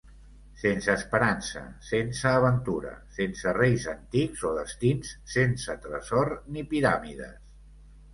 [0.59, 7.37] Sense esperança, sense aventura, sense reis antics o destins, sense tresor ni piràmides.